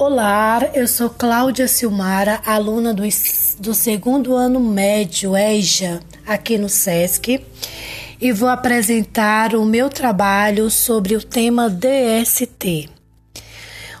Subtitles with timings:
[0.00, 3.02] Olá, eu sou Cláudia Silmara, aluna do,
[3.58, 7.44] do segundo ano médio EJA, aqui no SESC,
[8.20, 12.88] e vou apresentar o meu trabalho sobre o tema DST.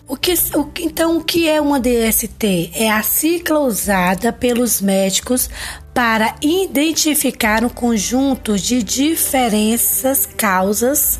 [0.06, 2.70] O que, o, então, o que é uma DST?
[2.74, 5.50] É a sigla usada pelos médicos
[5.92, 11.18] para identificar um conjunto de diferenças, causas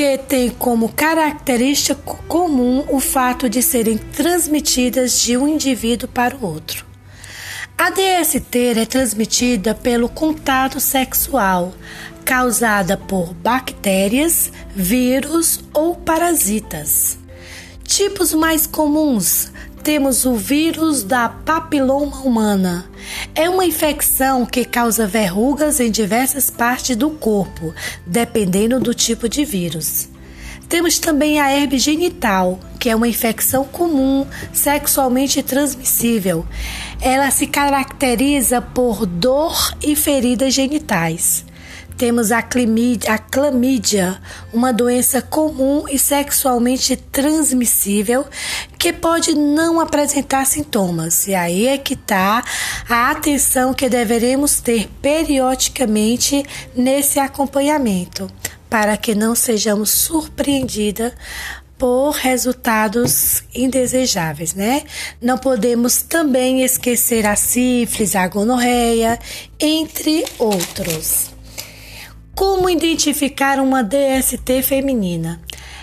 [0.00, 1.94] que tem como característica
[2.26, 6.86] comum o fato de serem transmitidas de um indivíduo para o outro.
[7.76, 11.74] A DST é transmitida pelo contato sexual,
[12.24, 17.18] causada por bactérias, vírus ou parasitas.
[17.84, 22.90] Tipos mais comuns temos o vírus da papiloma humana.
[23.34, 27.72] É uma infecção que causa verrugas em diversas partes do corpo,
[28.06, 30.08] dependendo do tipo de vírus.
[30.68, 36.46] Temos também a herpes genital, que é uma infecção comum, sexualmente transmissível.
[37.00, 41.44] Ela se caracteriza por dor e feridas genitais.
[42.00, 44.18] Temos a clamídia, a clamídia,
[44.54, 48.24] uma doença comum e sexualmente transmissível
[48.78, 51.26] que pode não apresentar sintomas.
[51.26, 52.42] E aí é que está
[52.88, 56.42] a atenção que deveremos ter periodicamente
[56.74, 58.30] nesse acompanhamento,
[58.70, 61.12] para que não sejamos surpreendidas
[61.76, 64.84] por resultados indesejáveis, né?
[65.20, 69.18] Não podemos também esquecer a sífilis, a gonorreia,
[69.60, 71.38] entre outros.
[72.40, 75.42] Como identificar uma DST feminina?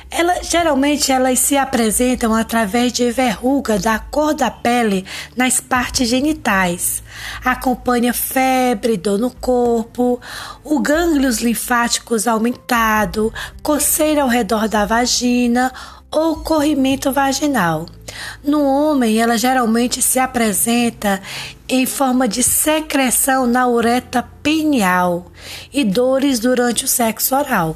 [0.09, 5.05] Ela, geralmente elas se apresentam através de verruga da cor da pele
[5.35, 7.03] nas partes genitais.
[7.45, 10.19] Acompanha febre, dor no corpo,
[10.63, 15.71] o gânglios linfáticos aumentado, coceira ao redor da vagina
[16.11, 17.85] ou corrimento vaginal.
[18.43, 21.21] No homem, ela geralmente se apresenta
[21.67, 25.31] em forma de secreção na ureta pineal
[25.73, 27.75] e dores durante o sexo oral.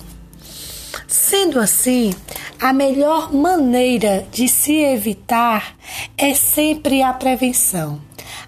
[1.08, 2.14] Sendo assim,
[2.60, 5.76] a melhor maneira de se evitar
[6.18, 8.00] é sempre a prevenção.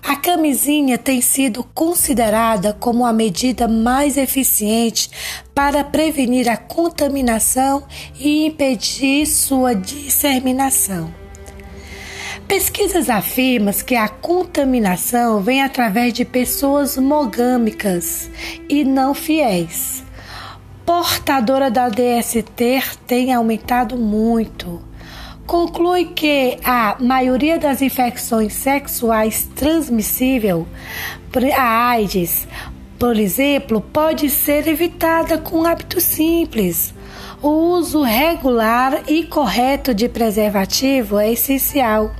[0.05, 5.09] A camisinha tem sido considerada como a medida mais eficiente
[5.55, 7.83] para prevenir a contaminação
[8.19, 11.09] e impedir sua disseminação.
[12.47, 18.29] Pesquisas afirmam que a contaminação vem através de pessoas mogâmicas
[18.67, 20.03] e não fiéis.
[20.85, 24.81] Portadora da DST tem aumentado muito.
[25.45, 30.65] Conclui que a maioria das infecções sexuais transmissíveis,
[31.55, 32.47] a AIDS,
[32.97, 36.93] por exemplo, pode ser evitada com hábitos simples.
[37.41, 42.15] O uso regular e correto de preservativo é essencial.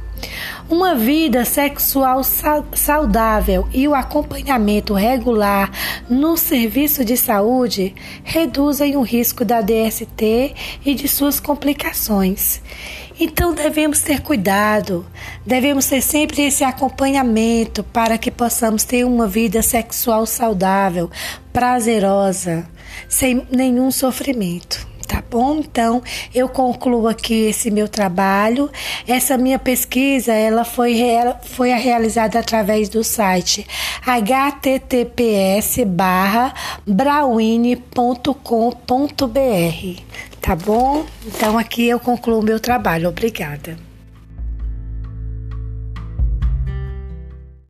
[0.69, 5.69] Uma vida sexual saudável e o acompanhamento regular
[6.09, 7.94] no serviço de saúde
[8.24, 12.62] reduzem o risco da DST e de suas complicações.
[13.19, 15.06] Então devemos ter cuidado,
[15.46, 21.12] devemos ter sempre esse acompanhamento para que possamos ter uma vida sexual saudável,
[21.51, 22.66] prazerosa,
[23.07, 25.57] sem nenhum sofrimento tá bom?
[25.57, 26.01] Então,
[26.33, 28.69] eu concluo aqui esse meu trabalho.
[29.07, 30.99] Essa minha pesquisa, ela foi,
[31.43, 33.65] foi realizada através do site
[34.05, 36.53] https barra
[40.41, 41.05] tá bom?
[41.25, 43.07] Então, aqui eu concluo o meu trabalho.
[43.07, 43.92] Obrigada.